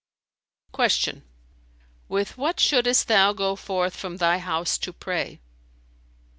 [0.73, 1.21] "[FN#301] Q
[2.09, 5.39] "With what shouldest thou go forth from thy house to pray?"